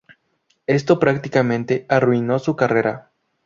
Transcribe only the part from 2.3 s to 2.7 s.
su